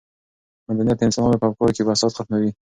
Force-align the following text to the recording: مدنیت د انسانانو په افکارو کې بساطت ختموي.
مدنیت 0.67 0.97
د 0.99 1.01
انسانانو 1.07 1.39
په 1.41 1.47
افکارو 1.49 1.75
کې 1.75 1.85
بساطت 1.87 2.17
ختموي. 2.17 2.51